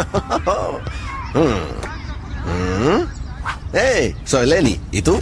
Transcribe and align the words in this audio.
¡Hey! 3.72 4.16
Soy 4.24 4.46
Lenny. 4.46 4.80
¿Y 4.90 5.02
tú? 5.02 5.20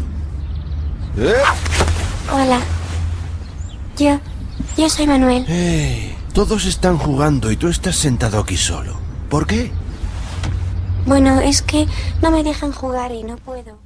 ¿Eh? 1.16 1.34
Hola. 2.32 2.60
Yo. 3.96 4.18
Yo 4.76 4.88
soy 4.88 5.06
Manuel. 5.06 5.44
Hey, 5.48 6.16
todos 6.32 6.66
están 6.66 6.98
jugando 6.98 7.50
y 7.50 7.56
tú 7.56 7.68
estás 7.68 7.96
sentado 7.96 8.38
aquí 8.38 8.56
solo. 8.56 8.96
¿Por 9.28 9.46
qué? 9.46 9.70
Bueno, 11.06 11.40
es 11.40 11.62
que 11.62 11.86
no 12.22 12.30
me 12.30 12.44
dejan 12.44 12.72
jugar 12.72 13.12
y 13.12 13.24
no 13.24 13.36
puedo. 13.36 13.78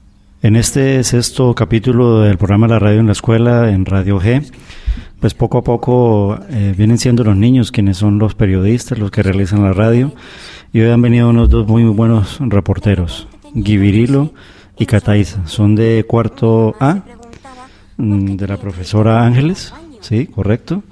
En 0.42 0.56
este 0.56 1.04
sexto 1.04 1.54
capítulo 1.54 2.22
del 2.22 2.36
programa 2.36 2.66
La 2.66 2.80
Radio 2.80 2.98
en 2.98 3.06
la 3.06 3.12
Escuela, 3.12 3.70
en 3.70 3.86
Radio 3.86 4.20
G, 4.20 4.44
pues 5.20 5.34
poco 5.34 5.58
a 5.58 5.62
poco 5.62 6.36
eh, 6.50 6.74
vienen 6.76 6.98
siendo 6.98 7.22
los 7.22 7.36
niños 7.36 7.70
quienes 7.70 7.98
son 7.98 8.18
los 8.18 8.34
periodistas, 8.34 8.98
los 8.98 9.12
que 9.12 9.22
realizan 9.22 9.62
la 9.62 9.72
radio. 9.72 10.12
Y 10.72 10.80
hoy 10.80 10.90
han 10.90 11.00
venido 11.00 11.28
unos 11.28 11.48
dos 11.48 11.68
muy 11.68 11.84
buenos 11.84 12.38
reporteros, 12.40 13.28
Guivirilo 13.54 14.32
y 14.76 14.86
Cataiza. 14.86 15.46
Son 15.46 15.76
de 15.76 16.04
cuarto 16.08 16.74
A, 16.80 17.04
mm, 17.98 18.34
de 18.34 18.48
la 18.48 18.56
profesora 18.56 19.24
Ángeles, 19.24 19.72
sí, 20.00 20.26
correcto. 20.26 20.82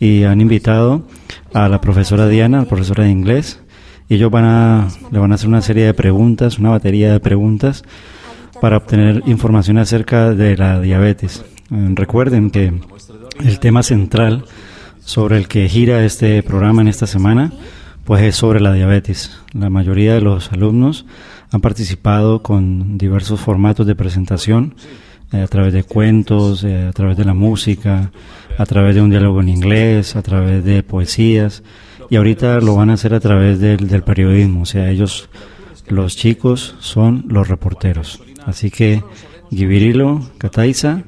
Y 0.00 0.22
han 0.22 0.40
invitado 0.40 1.06
a 1.52 1.68
la 1.68 1.82
profesora 1.82 2.26
Diana, 2.26 2.60
la 2.60 2.68
profesora 2.68 3.04
de 3.04 3.10
inglés. 3.10 3.60
Y 4.08 4.14
ellos 4.14 4.30
van 4.30 4.46
a, 4.46 4.88
le 5.10 5.18
van 5.18 5.32
a 5.32 5.34
hacer 5.34 5.48
una 5.48 5.60
serie 5.60 5.84
de 5.84 5.92
preguntas, 5.92 6.58
una 6.58 6.70
batería 6.70 7.12
de 7.12 7.20
preguntas 7.20 7.84
para 8.64 8.78
obtener 8.78 9.22
información 9.26 9.76
acerca 9.76 10.30
de 10.30 10.56
la 10.56 10.80
diabetes. 10.80 11.44
Eh, 11.70 11.90
recuerden 11.92 12.48
que 12.48 12.72
el 13.44 13.58
tema 13.58 13.82
central 13.82 14.46
sobre 15.04 15.36
el 15.36 15.48
que 15.48 15.68
gira 15.68 16.02
este 16.02 16.42
programa 16.42 16.80
en 16.80 16.88
esta 16.88 17.06
semana 17.06 17.52
pues 18.06 18.22
es 18.22 18.36
sobre 18.36 18.60
la 18.60 18.72
diabetes. 18.72 19.38
La 19.52 19.68
mayoría 19.68 20.14
de 20.14 20.22
los 20.22 20.50
alumnos 20.50 21.04
han 21.50 21.60
participado 21.60 22.42
con 22.42 22.96
diversos 22.96 23.38
formatos 23.38 23.86
de 23.86 23.96
presentación 23.96 24.76
eh, 25.30 25.42
a 25.42 25.46
través 25.46 25.74
de 25.74 25.84
cuentos, 25.84 26.64
eh, 26.64 26.86
a 26.86 26.92
través 26.92 27.18
de 27.18 27.26
la 27.26 27.34
música, 27.34 28.12
a 28.56 28.64
través 28.64 28.94
de 28.94 29.02
un 29.02 29.10
diálogo 29.10 29.42
en 29.42 29.50
inglés, 29.50 30.16
a 30.16 30.22
través 30.22 30.64
de 30.64 30.82
poesías 30.82 31.62
y 32.08 32.16
ahorita 32.16 32.60
lo 32.60 32.76
van 32.76 32.88
a 32.88 32.94
hacer 32.94 33.12
a 33.12 33.20
través 33.20 33.60
del, 33.60 33.88
del 33.88 34.02
periodismo. 34.02 34.62
O 34.62 34.66
sea, 34.66 34.88
ellos, 34.88 35.28
los 35.86 36.16
chicos, 36.16 36.76
son 36.80 37.26
los 37.28 37.46
reporteros. 37.46 38.22
Así 38.46 38.70
que 38.70 39.02
Guivirilo, 39.50 40.20
Cataiza, 40.38 41.02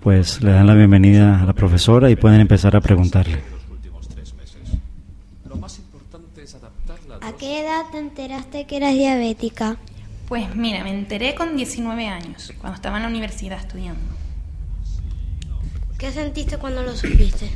pues 0.00 0.42
le 0.42 0.52
dan 0.52 0.66
la 0.66 0.74
bienvenida 0.74 1.42
a 1.42 1.44
la 1.44 1.52
profesora 1.52 2.10
y 2.10 2.16
pueden 2.16 2.40
empezar 2.40 2.76
a 2.76 2.80
preguntarle. 2.80 3.40
¿A 7.20 7.32
qué 7.36 7.60
edad 7.60 7.82
te 7.92 7.98
enteraste 7.98 8.66
que 8.66 8.76
eras 8.76 8.94
diabética? 8.94 9.76
Pues 10.28 10.54
mira, 10.54 10.82
me 10.84 10.90
enteré 10.90 11.34
con 11.34 11.56
19 11.56 12.06
años, 12.06 12.52
cuando 12.60 12.76
estaba 12.76 12.96
en 12.96 13.02
la 13.02 13.08
universidad 13.08 13.58
estudiando. 13.58 14.00
¿Qué 15.98 16.12
sentiste 16.12 16.56
cuando 16.56 16.82
lo 16.82 16.96
supiste? 16.96 17.50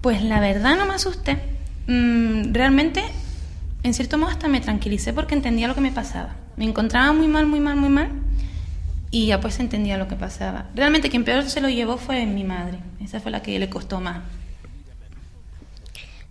Pues 0.00 0.22
la 0.22 0.40
verdad 0.40 0.76
no 0.76 0.86
me 0.86 0.94
asusté. 0.94 1.38
Mm, 1.86 2.52
realmente, 2.52 3.04
en 3.84 3.94
cierto 3.94 4.18
modo, 4.18 4.30
hasta 4.30 4.48
me 4.48 4.60
tranquilicé 4.60 5.12
porque 5.12 5.34
entendía 5.34 5.68
lo 5.68 5.74
que 5.74 5.80
me 5.80 5.92
pasaba. 5.92 6.34
Me 6.56 6.64
encontraba 6.64 7.12
muy 7.12 7.28
mal, 7.28 7.46
muy 7.46 7.60
mal, 7.60 7.76
muy 7.76 7.90
mal 7.90 8.25
y 9.16 9.24
ya 9.24 9.40
pues 9.40 9.58
entendía 9.60 9.96
lo 9.96 10.08
que 10.08 10.14
pasaba. 10.14 10.66
Realmente 10.74 11.08
quien 11.08 11.24
peor 11.24 11.42
se 11.44 11.62
lo 11.62 11.70
llevó 11.70 11.96
fue 11.96 12.26
mi 12.26 12.44
madre. 12.44 12.80
Esa 13.02 13.18
fue 13.18 13.30
la 13.30 13.40
que 13.40 13.58
le 13.58 13.70
costó 13.70 13.98
más. 13.98 14.18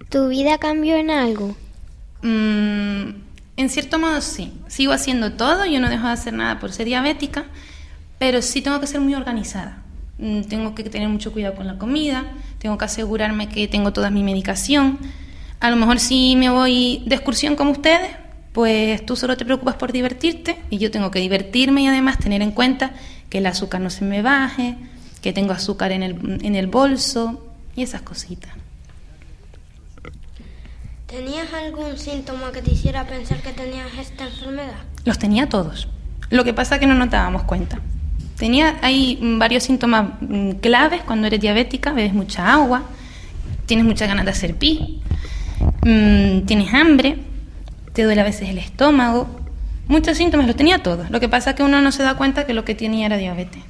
¿Tu 0.09 0.28
vida 0.28 0.59
cambió 0.59 0.95
en 0.95 1.09
algo? 1.09 1.56
Mm, 2.22 3.09
en 3.58 3.69
cierto 3.69 3.97
modo 3.97 4.22
sí. 4.22 4.53
Sigo 4.67 4.94
haciendo 4.94 5.33
todo, 5.33 5.66
yo 5.66 5.80
no 5.80 5.89
dejo 5.89 6.06
de 6.06 6.13
hacer 6.13 6.33
nada 6.33 6.59
por 6.59 6.72
ser 6.72 6.86
diabética, 6.86 7.45
pero 8.19 8.44
sí 8.44 8.62
tengo 8.62 8.79
que 8.79 8.85
ser 8.85 9.01
muy 9.01 9.16
organizada. 9.16 9.79
Mm, 10.19 10.41
tengo 10.41 10.75
que 10.75 10.84
tener 10.84 11.09
mucho 11.09 11.34
cuidado 11.34 11.56
con 11.56 11.66
la 11.66 11.79
comida, 11.79 12.24
tengo 12.59 12.78
que 12.78 12.85
asegurarme 12.85 13.50
que 13.50 13.68
tengo 13.68 13.94
toda 13.94 14.12
mi 14.12 14.22
medicación. 14.22 15.00
A 15.59 15.72
lo 15.72 15.75
mejor 15.75 16.00
si 16.00 16.35
me 16.35 16.51
voy 16.51 17.01
de 17.07 17.16
excursión 17.16 17.56
como 17.56 17.72
ustedes, 17.72 18.12
pues 18.55 19.05
tú 19.05 19.17
solo 19.17 19.35
te 19.35 19.43
preocupas 19.43 19.75
por 19.75 19.91
divertirte 19.91 20.57
y 20.69 20.77
yo 20.77 20.89
tengo 20.89 21.11
que 21.11 21.19
divertirme 21.19 21.81
y 21.81 21.88
además 21.88 22.17
tener 22.19 22.41
en 22.41 22.51
cuenta 22.51 22.93
que 23.29 23.39
el 23.39 23.47
azúcar 23.47 23.81
no 23.81 23.89
se 23.89 24.05
me 24.05 24.21
baje, 24.21 24.77
que 25.21 25.33
tengo 25.33 25.51
azúcar 25.51 25.91
en 25.91 26.03
el, 26.03 26.39
en 26.41 26.55
el 26.55 26.67
bolso 26.67 27.45
y 27.75 27.83
esas 27.83 28.01
cositas. 28.01 28.53
¿Tenías 31.05 31.51
algún 31.53 31.97
síntoma 31.97 32.53
que 32.53 32.61
te 32.61 32.71
hiciera 32.71 33.05
pensar 33.05 33.41
que 33.41 33.51
tenías 33.51 33.88
esta 33.99 34.23
enfermedad? 34.23 34.79
Los 35.03 35.19
tenía 35.19 35.49
todos. 35.49 35.89
Lo 36.29 36.45
que 36.45 36.53
pasa 36.53 36.75
es 36.75 36.79
que 36.79 36.88
no 36.88 36.95
nos 36.95 37.09
dábamos 37.09 37.44
cuenta. 37.44 37.81
Tenía 38.38 38.77
hay 38.81 39.19
varios 39.38 39.65
síntomas 39.65 40.11
mm, 40.21 40.51
claves 40.61 41.01
cuando 41.01 41.27
eres 41.27 41.41
diabética, 41.41 41.91
bebes 41.91 42.13
mucha 42.13 42.53
agua, 42.53 42.83
tienes 43.65 43.85
muchas 43.85 44.07
ganas 44.07 44.23
de 44.23 44.31
hacer 44.31 44.55
pis, 44.55 44.79
mm, 45.83 46.45
tienes 46.45 46.73
hambre, 46.73 47.17
te 47.95 48.03
duele 48.03 48.22
a 48.22 48.25
veces 48.25 48.50
el 48.50 48.59
estómago. 48.59 49.28
Muchos 49.88 50.17
síntomas, 50.17 50.45
los 50.45 50.56
tenía 50.56 50.83
todos. 50.83 51.09
Lo 51.09 51.19
que 51.19 51.29
pasa 51.29 51.51
es 51.51 51.56
que 51.56 51.63
uno 51.63 51.81
no 51.81 51.91
se 51.91 52.03
da 52.03 52.16
cuenta 52.16 52.45
que 52.45 52.53
lo 52.53 52.66
que 52.66 52.75
tenía 52.75 53.07
era 53.07 53.17
diabetes. 53.17 53.63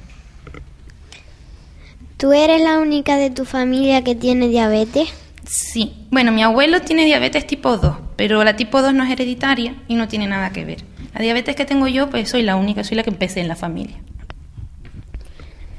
¿Tú 2.16 2.32
eres 2.32 2.60
la 2.60 2.78
única 2.78 3.16
de 3.16 3.30
tu 3.30 3.44
familia 3.44 4.02
que 4.02 4.14
tiene 4.14 4.48
diabetes? 4.48 5.08
Sí. 5.46 5.94
Bueno, 6.10 6.32
mi 6.32 6.42
abuelo 6.42 6.80
tiene 6.80 7.04
diabetes 7.04 7.46
tipo 7.46 7.76
2, 7.76 7.96
pero 8.16 8.42
la 8.42 8.56
tipo 8.56 8.82
2 8.82 8.94
no 8.94 9.04
es 9.04 9.10
hereditaria 9.10 9.76
y 9.86 9.94
no 9.94 10.08
tiene 10.08 10.26
nada 10.26 10.50
que 10.50 10.64
ver. 10.64 10.78
La 11.14 11.20
diabetes 11.20 11.54
que 11.54 11.64
tengo 11.64 11.86
yo, 11.86 12.10
pues 12.10 12.28
soy 12.28 12.42
la 12.42 12.56
única, 12.56 12.82
soy 12.82 12.96
la 12.96 13.04
que 13.04 13.10
empecé 13.10 13.40
en 13.40 13.48
la 13.48 13.56
familia. 13.56 13.96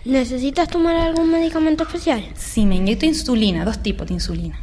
¿Necesitas 0.05 0.69
tomar 0.69 0.95
algún 0.95 1.29
medicamento 1.31 1.83
especial? 1.83 2.23
Sí, 2.35 2.65
me 2.65 2.75
inyecto 2.75 3.05
insulina, 3.05 3.65
dos 3.65 3.83
tipos 3.83 4.07
de 4.07 4.13
insulina. 4.13 4.57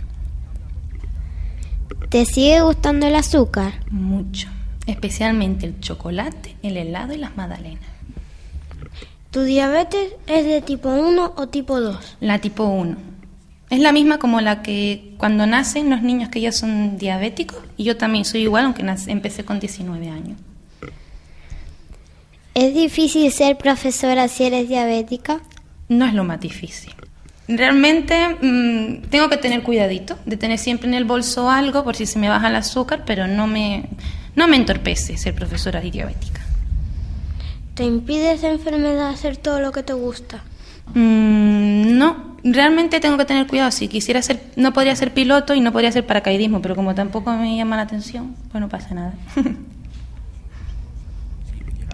¿Te 2.08 2.24
sigue 2.26 2.60
gustando 2.60 3.06
el 3.06 3.16
azúcar? 3.16 3.80
Mucho, 3.90 4.48
especialmente 4.86 5.66
el 5.66 5.80
chocolate, 5.80 6.56
el 6.62 6.76
helado 6.76 7.12
y 7.12 7.18
las 7.18 7.36
magdalenas. 7.36 7.82
¿Tu 9.30 9.42
diabetes 9.42 10.12
es 10.26 10.44
de 10.44 10.62
tipo 10.62 10.90
1 10.90 11.34
o 11.36 11.48
tipo 11.48 11.80
2? 11.80 12.18
La 12.20 12.38
tipo 12.38 12.64
1. 12.64 12.96
Es 13.70 13.80
la 13.80 13.90
misma 13.90 14.18
como 14.18 14.40
la 14.40 14.62
que 14.62 15.14
cuando 15.18 15.46
nacen 15.46 15.90
los 15.90 16.02
niños 16.02 16.28
que 16.28 16.40
ya 16.40 16.52
son 16.52 16.98
diabéticos 16.98 17.58
y 17.76 17.84
yo 17.84 17.96
también 17.96 18.24
soy 18.24 18.42
igual 18.42 18.66
aunque 18.66 18.84
empecé 19.08 19.44
con 19.44 19.58
19 19.58 20.08
años. 20.08 20.38
¿Es 22.54 22.72
difícil 22.74 23.32
ser 23.32 23.58
profesora 23.58 24.28
si 24.28 24.44
eres 24.44 24.68
diabética? 24.68 25.40
No 25.88 26.06
es 26.06 26.14
lo 26.14 26.22
más 26.22 26.38
difícil. 26.38 26.94
Realmente 27.46 28.36
mmm, 28.40 29.08
tengo 29.10 29.28
que 29.28 29.36
tener 29.36 29.62
cuidadito 29.62 30.18
de 30.24 30.36
tener 30.36 30.58
siempre 30.58 30.88
en 30.88 30.94
el 30.94 31.04
bolso 31.04 31.50
algo 31.50 31.84
por 31.84 31.94
si 31.96 32.06
se 32.06 32.18
me 32.18 32.28
baja 32.28 32.48
el 32.48 32.56
azúcar, 32.56 33.02
pero 33.04 33.26
no 33.26 33.46
me, 33.46 33.90
no 34.34 34.48
me 34.48 34.56
entorpece 34.56 35.16
ser 35.16 35.34
profesora 35.34 35.80
diabética. 35.80 36.40
¿Te 37.74 37.84
impide 37.84 38.32
esa 38.32 38.50
enfermedad 38.50 39.08
hacer 39.08 39.36
todo 39.36 39.60
lo 39.60 39.72
que 39.72 39.82
te 39.82 39.92
gusta? 39.92 40.42
Mm, 40.94 41.98
no, 41.98 42.36
realmente 42.44 43.00
tengo 43.00 43.16
que 43.18 43.24
tener 43.24 43.46
cuidado. 43.46 43.70
Si 43.72 43.88
quisiera 43.88 44.22
ser, 44.22 44.40
no 44.56 44.72
podría 44.72 44.94
ser 44.96 45.12
piloto 45.12 45.54
y 45.54 45.60
no 45.60 45.72
podría 45.72 45.90
ser 45.92 46.06
paracaidismo, 46.06 46.62
pero 46.62 46.76
como 46.76 46.94
tampoco 46.94 47.32
me 47.32 47.56
llama 47.56 47.76
la 47.76 47.82
atención, 47.82 48.36
pues 48.52 48.60
no 48.60 48.68
pasa 48.68 48.94
nada. 48.94 49.14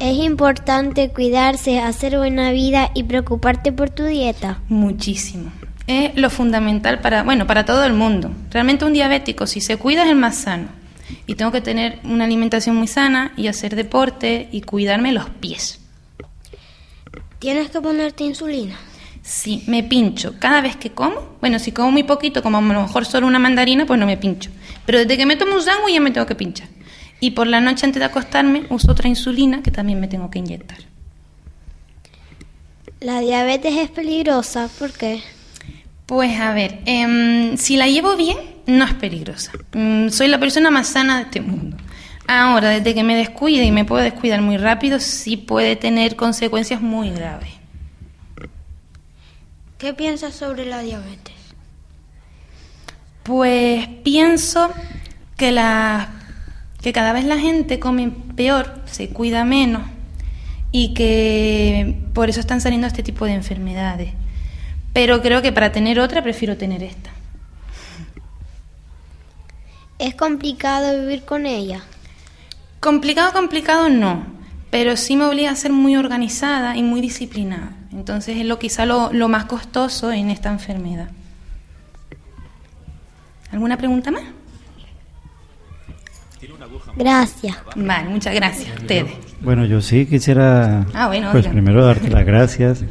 Es 0.00 0.16
importante 0.16 1.10
cuidarse, 1.10 1.78
hacer 1.78 2.16
buena 2.16 2.52
vida 2.52 2.90
y 2.94 3.02
preocuparte 3.02 3.70
por 3.70 3.90
tu 3.90 4.04
dieta. 4.04 4.62
Muchísimo. 4.70 5.52
Es 5.86 6.16
lo 6.16 6.30
fundamental 6.30 7.00
para, 7.00 7.22
bueno, 7.22 7.46
para 7.46 7.66
todo 7.66 7.84
el 7.84 7.92
mundo. 7.92 8.30
Realmente 8.50 8.86
un 8.86 8.94
diabético, 8.94 9.46
si 9.46 9.60
se 9.60 9.76
cuida, 9.76 10.04
es 10.04 10.10
el 10.10 10.16
más 10.16 10.36
sano. 10.38 10.68
Y 11.26 11.34
tengo 11.34 11.52
que 11.52 11.60
tener 11.60 11.98
una 12.04 12.24
alimentación 12.24 12.76
muy 12.76 12.86
sana 12.86 13.32
y 13.36 13.48
hacer 13.48 13.76
deporte 13.76 14.48
y 14.50 14.62
cuidarme 14.62 15.12
los 15.12 15.28
pies. 15.28 15.80
¿Tienes 17.38 17.68
que 17.68 17.82
ponerte 17.82 18.24
insulina? 18.24 18.76
Sí, 19.22 19.64
me 19.66 19.82
pincho. 19.82 20.36
Cada 20.38 20.62
vez 20.62 20.76
que 20.76 20.92
como, 20.92 21.36
bueno, 21.42 21.58
si 21.58 21.72
como 21.72 21.90
muy 21.90 22.04
poquito, 22.04 22.42
como 22.42 22.56
a 22.56 22.62
lo 22.62 22.82
mejor 22.82 23.04
solo 23.04 23.26
una 23.26 23.38
mandarina, 23.38 23.84
pues 23.84 24.00
no 24.00 24.06
me 24.06 24.16
pincho. 24.16 24.50
Pero 24.86 25.00
desde 25.00 25.18
que 25.18 25.26
me 25.26 25.36
tomo 25.36 25.56
un 25.56 25.62
sándwich 25.62 25.92
ya 25.92 26.00
me 26.00 26.10
tengo 26.10 26.26
que 26.26 26.34
pinchar. 26.34 26.68
Y 27.20 27.32
por 27.32 27.46
la 27.46 27.60
noche 27.60 27.86
antes 27.86 28.00
de 28.00 28.06
acostarme 28.06 28.64
uso 28.70 28.90
otra 28.90 29.08
insulina 29.08 29.62
que 29.62 29.70
también 29.70 30.00
me 30.00 30.08
tengo 30.08 30.30
que 30.30 30.38
inyectar. 30.38 30.78
La 33.00 33.20
diabetes 33.20 33.76
es 33.76 33.90
peligrosa, 33.90 34.68
¿por 34.78 34.92
qué? 34.92 35.22
Pues 36.06 36.40
a 36.40 36.52
ver, 36.52 36.80
eh, 36.86 37.54
si 37.56 37.76
la 37.76 37.86
llevo 37.86 38.16
bien, 38.16 38.36
no 38.66 38.84
es 38.84 38.94
peligrosa. 38.94 39.52
Mm, 39.72 40.08
soy 40.08 40.28
la 40.28 40.40
persona 40.40 40.70
más 40.70 40.88
sana 40.88 41.18
de 41.18 41.22
este 41.24 41.40
mundo. 41.40 41.76
Ahora, 42.26 42.68
desde 42.68 42.94
que 42.94 43.02
me 43.02 43.16
descuide 43.16 43.64
y 43.64 43.72
me 43.72 43.84
puedo 43.84 44.02
descuidar 44.02 44.40
muy 44.40 44.56
rápido, 44.56 45.00
sí 45.00 45.36
puede 45.36 45.76
tener 45.76 46.16
consecuencias 46.16 46.80
muy 46.80 47.10
graves. 47.10 47.50
¿Qué 49.78 49.94
piensas 49.94 50.34
sobre 50.34 50.66
la 50.66 50.80
diabetes? 50.80 51.34
Pues 53.22 53.88
pienso 54.04 54.72
que 55.36 55.52
las 55.52 56.06
que 56.80 56.92
cada 56.92 57.12
vez 57.12 57.24
la 57.24 57.38
gente 57.38 57.78
come 57.78 58.10
peor, 58.36 58.82
se 58.86 59.10
cuida 59.10 59.44
menos 59.44 59.82
y 60.72 60.94
que 60.94 61.98
por 62.14 62.30
eso 62.30 62.40
están 62.40 62.60
saliendo 62.60 62.86
este 62.86 63.02
tipo 63.02 63.24
de 63.26 63.34
enfermedades. 63.34 64.12
Pero 64.92 65.20
creo 65.20 65.42
que 65.42 65.52
para 65.52 65.72
tener 65.72 66.00
otra 66.00 66.22
prefiero 66.22 66.56
tener 66.56 66.82
esta. 66.82 67.10
¿Es 69.98 70.14
complicado 70.14 70.98
vivir 70.98 71.24
con 71.24 71.44
ella? 71.44 71.82
Complicado, 72.80 73.32
complicado 73.32 73.90
no, 73.90 74.24
pero 74.70 74.96
sí 74.96 75.16
me 75.16 75.26
obliga 75.26 75.50
a 75.50 75.56
ser 75.56 75.72
muy 75.72 75.96
organizada 75.96 76.76
y 76.76 76.82
muy 76.82 77.02
disciplinada. 77.02 77.76
Entonces 77.92 78.38
es 78.38 78.46
lo 78.46 78.58
quizá 78.58 78.86
lo, 78.86 79.12
lo 79.12 79.28
más 79.28 79.44
costoso 79.44 80.10
en 80.12 80.30
esta 80.30 80.48
enfermedad. 80.48 81.10
¿Alguna 83.52 83.76
pregunta 83.76 84.10
más? 84.10 84.22
Gracias. 86.96 87.56
Vale, 87.76 88.08
muchas 88.08 88.34
gracias 88.34 88.70
a 88.70 88.80
ustedes. 88.80 89.12
Bueno, 89.42 89.64
yo 89.66 89.80
sí 89.80 90.06
quisiera, 90.06 90.86
Ah, 90.94 91.06
bueno, 91.08 91.28
pues 91.32 91.44
oiga. 91.44 91.52
primero 91.52 91.84
darte 91.84 92.08
las 92.10 92.24
gracias. 92.24 92.84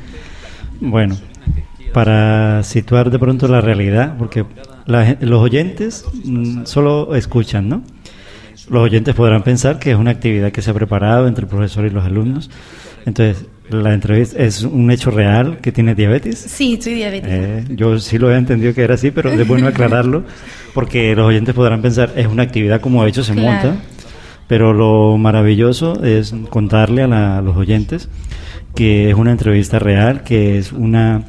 Bueno, 0.79 1.17
para 1.93 2.63
situar 2.63 3.09
de 3.11 3.19
pronto 3.19 3.47
la 3.47 3.61
realidad, 3.61 4.15
porque 4.17 4.45
la 4.85 5.17
los 5.21 5.41
oyentes 5.41 6.05
mm, 6.23 6.65
solo 6.65 7.15
escuchan, 7.15 7.69
¿no? 7.69 7.83
Los 8.69 8.83
oyentes 8.83 9.15
podrán 9.15 9.43
pensar 9.43 9.79
que 9.79 9.91
es 9.91 9.97
una 9.97 10.11
actividad 10.11 10.51
que 10.51 10.61
se 10.61 10.69
ha 10.71 10.73
preparado 10.73 11.27
entre 11.27 11.43
el 11.45 11.49
profesor 11.49 11.85
y 11.85 11.89
los 11.89 12.05
alumnos. 12.05 12.49
Entonces, 13.05 13.45
la 13.69 13.93
entrevista 13.93 14.37
es 14.41 14.63
un 14.63 14.89
hecho 14.91 15.11
real 15.11 15.59
que 15.61 15.71
tiene 15.71 15.95
diabetes. 15.95 16.37
Sí, 16.39 16.79
soy 16.81 16.95
diabética. 16.95 17.35
Eh, 17.35 17.63
yo 17.69 17.99
sí 17.99 18.17
lo 18.17 18.31
he 18.31 18.37
entendido 18.37 18.73
que 18.73 18.81
era 18.83 18.95
así, 18.95 19.11
pero 19.11 19.29
es 19.31 19.47
bueno 19.47 19.67
aclararlo 19.67 20.23
porque 20.73 21.15
los 21.15 21.27
oyentes 21.27 21.53
podrán 21.55 21.81
pensar 21.81 22.13
es 22.15 22.27
una 22.27 22.43
actividad 22.43 22.81
como 22.81 23.03
de 23.03 23.09
hecho 23.09 23.23
se 23.23 23.33
Claro. 23.33 23.47
monta, 23.51 23.81
pero 24.47 24.73
lo 24.73 25.17
maravilloso 25.17 26.03
es 26.03 26.33
contarle 26.49 27.03
a, 27.03 27.07
la- 27.07 27.37
a 27.37 27.41
los 27.41 27.55
oyentes 27.57 28.09
que 28.75 29.09
es 29.09 29.15
una 29.15 29.31
entrevista 29.31 29.79
real, 29.79 30.23
que 30.23 30.57
es 30.57 30.71
una 30.71 31.23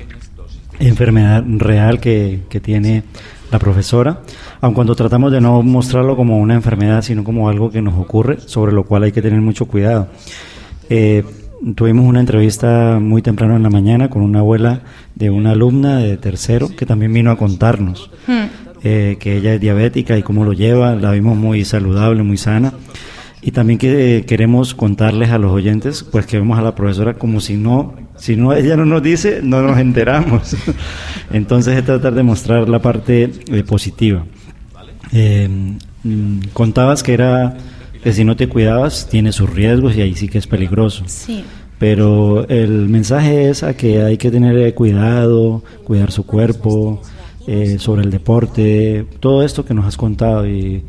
enfermedad 0.78 1.43
real 1.46 2.00
que, 2.00 2.40
que 2.48 2.60
tiene 2.60 3.02
la 3.50 3.58
profesora, 3.58 4.20
aun 4.60 4.75
cuando 4.75 4.94
tratamos 4.94 5.32
de 5.32 5.40
no 5.40 5.60
mostrarlo 5.62 6.16
como 6.16 6.38
una 6.38 6.54
enfermedad, 6.54 7.02
sino 7.02 7.25
como 7.25 7.48
algo 7.48 7.70
que 7.70 7.82
nos 7.82 7.98
ocurre, 7.98 8.38
sobre 8.40 8.72
lo 8.72 8.84
cual 8.84 9.02
hay 9.02 9.12
que 9.12 9.20
tener 9.22 9.40
mucho 9.40 9.66
cuidado. 9.66 10.08
Eh, 10.88 11.25
tuvimos 11.74 12.06
una 12.06 12.20
entrevista 12.20 12.98
muy 13.00 13.22
temprano 13.22 13.56
en 13.56 13.62
la 13.62 13.70
mañana 13.70 14.08
con 14.10 14.22
una 14.22 14.40
abuela 14.40 14.82
de 15.14 15.30
una 15.30 15.52
alumna 15.52 15.98
de 15.98 16.16
tercero 16.16 16.70
que 16.76 16.86
también 16.86 17.12
vino 17.12 17.30
a 17.30 17.36
contarnos 17.36 18.10
Hmm. 18.26 18.46
eh, 18.82 19.16
que 19.20 19.36
ella 19.36 19.54
es 19.54 19.60
diabética 19.60 20.16
y 20.16 20.22
cómo 20.22 20.44
lo 20.44 20.52
lleva, 20.52 20.94
la 20.94 21.10
vimos 21.10 21.36
muy 21.36 21.64
saludable, 21.64 22.22
muy 22.22 22.36
sana. 22.36 22.72
Y 23.42 23.52
también 23.52 23.78
que 23.78 24.18
eh, 24.18 24.24
queremos 24.24 24.74
contarles 24.74 25.30
a 25.30 25.38
los 25.38 25.50
oyentes, 25.52 26.02
pues 26.02 26.26
que 26.26 26.38
vemos 26.38 26.58
a 26.58 26.62
la 26.62 26.74
profesora 26.74 27.14
como 27.14 27.40
si 27.40 27.56
no, 27.56 27.94
si 28.16 28.36
no 28.36 28.52
ella 28.52 28.76
no 28.76 28.84
nos 28.84 29.02
dice, 29.02 29.40
no 29.42 29.62
nos 29.62 29.78
enteramos. 29.78 30.56
Entonces 31.32 31.76
es 31.76 31.84
tratar 31.84 32.14
de 32.14 32.22
mostrar 32.22 32.68
la 32.68 32.80
parte 32.80 33.30
eh, 33.50 33.64
positiva. 33.64 34.24
Eh, 35.12 35.48
mm, 36.04 36.38
contabas 36.52 37.02
que 37.02 37.14
era 37.14 37.56
que 38.02 38.12
si 38.12 38.25
no 38.25 38.37
te 38.37 38.49
cuidabas 38.49 39.08
tiene 39.11 39.32
sus 39.32 39.49
riesgos 39.50 39.97
y 39.97 40.00
ahí 40.02 40.14
sí 40.14 40.29
que 40.29 40.38
es 40.38 40.47
peligroso. 40.47 41.05
Sí. 41.06 41.44
Pero 41.79 42.47
el 42.49 42.88
mensaje 42.88 43.49
es 43.49 43.62
a 43.62 43.75
que 43.75 44.02
hay 44.02 44.17
que 44.19 44.31
tener 44.31 44.56
eh, 44.58 44.75
cuidado, 44.75 45.62
cuidar 45.85 46.12
su 46.12 46.26
cuerpo, 46.26 47.00
eh, 47.47 47.76
sobre 47.79 48.02
el 48.02 48.11
deporte, 48.11 49.06
todo 49.19 49.43
esto 49.43 49.64
que 49.64 49.73
nos 49.75 49.87
has 49.87 49.97
contado 49.97 50.47
y, 50.47 50.82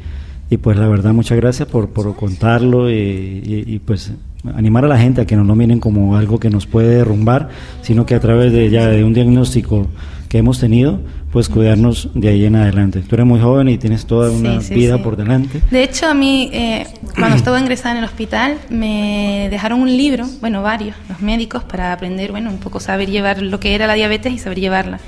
y 0.50 0.58
pues 0.58 0.78
la 0.78 0.88
verdad 0.90 1.13
muchas 1.13 1.38
gracias 1.38 1.68
por, 1.69 1.90
por 1.90 2.13
contarlo 2.16 2.90
y, 2.90 2.94
y- 2.94 3.64
y, 3.68 3.80
pues 3.80 4.12
animar 4.56 4.84
a 4.84 4.88
la 4.90 4.98
gente 4.98 5.22
a 5.22 5.25
que 5.25 5.36
no 5.38 5.44
lo 5.46 5.56
miren 5.56 5.80
como 5.80 6.18
algo 6.18 6.40
que 6.40 6.50
nos 6.50 6.66
puede 6.66 6.96
derrumbar, 6.96 7.50
sino 7.84 8.06
que 8.06 8.16
a 8.16 8.19
través 8.19 8.52
de 8.52 8.69
ya 8.69 8.88
de 8.88 9.04
un 9.04 9.14
diagnóstico 9.14 9.88
que 10.31 10.38
hemos 10.38 10.62
tenido, 10.62 11.01
pues 11.33 11.50
cuidarnos 11.50 12.07
de 12.13 12.30
ahí 12.30 12.45
en 12.45 12.56
adelante. 12.56 13.01
Tú 13.01 13.16
eres 13.16 13.25
muy 13.28 13.42
joven 13.42 13.68
y 13.68 13.78
tienes 13.78 14.06
toda 14.06 14.31
una 14.31 14.62
Sí, 14.62 14.68
sí, 14.69 14.75
vida 14.75 14.95
sí. 14.95 15.04
por 15.04 15.18
delante. 15.18 15.62
De 15.69 15.83
hecho, 15.83 16.07
a 16.07 16.13
mí, 16.13 16.50
eh, 16.54 16.88
cuando 17.19 17.36
estaba 17.42 17.60
ingresada 17.60 17.92
en 17.92 17.98
el 17.98 18.06
hospital, 18.06 18.57
me 18.69 19.50
dejaron 19.51 19.81
un 19.81 19.89
libro, 19.89 20.25
bueno, 20.39 20.62
varios, 20.63 20.95
los 21.10 21.19
médicos, 21.19 21.66
para 21.66 21.92
aprender, 21.92 22.31
bueno, 22.31 22.50
un 22.50 22.60
poco 22.60 22.80
saber 22.80 23.10
llevar 23.10 23.42
lo 23.42 23.60
que 23.60 23.75
era 23.75 23.88
la 23.88 23.94
diabetes 23.95 24.31
y 24.31 24.38
saber 24.38 24.62
llevarla. 24.62 25.01